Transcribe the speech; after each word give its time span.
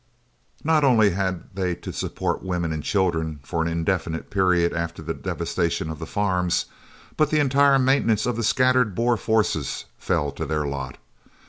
Not 0.63 0.83
only 0.83 1.11
had 1.11 1.53
they 1.53 1.75
to 1.75 1.93
support 1.93 2.41
women 2.41 2.73
and 2.73 2.81
children 2.83 3.39
for 3.43 3.61
an 3.61 3.67
indefinite 3.67 4.31
period 4.31 4.73
after 4.73 5.03
the 5.03 5.13
devastation 5.13 5.91
of 5.91 5.99
the 5.99 6.07
farms, 6.07 6.65
but 7.17 7.29
the 7.29 7.39
entire 7.39 7.77
maintenance 7.77 8.25
of 8.25 8.35
the 8.35 8.43
scattered 8.43 8.95
Boer 8.95 9.15
forces 9.15 9.85
fell 9.99 10.31
to 10.31 10.45
their 10.47 10.65
lot. 10.65 10.97